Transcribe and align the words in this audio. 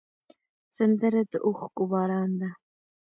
سندره 0.75 1.21
د 1.31 1.33
اوښکو 1.45 1.83
باران 1.91 2.31
ده 2.41 2.49